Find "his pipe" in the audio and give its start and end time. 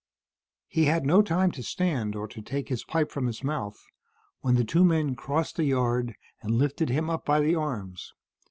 2.69-3.11